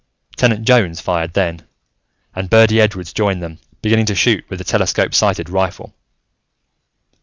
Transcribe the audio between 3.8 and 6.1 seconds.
beginning to shoot with the telescope sighted rifle.